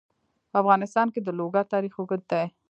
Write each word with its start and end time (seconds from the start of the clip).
په 0.51 0.55
افغانستان 0.61 1.07
کې 1.13 1.19
د 1.23 1.29
لوگر 1.39 1.63
تاریخ 1.73 1.93
اوږد 1.97 2.21
دی. 2.31 2.45